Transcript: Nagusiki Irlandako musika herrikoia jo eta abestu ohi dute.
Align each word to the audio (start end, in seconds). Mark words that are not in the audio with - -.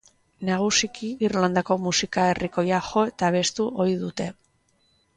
Nagusiki 0.47 1.09
Irlandako 1.27 1.77
musika 1.85 2.25
herrikoia 2.31 2.83
jo 2.91 3.07
eta 3.13 3.31
abestu 3.33 3.71
ohi 3.87 3.99
dute. 4.07 4.33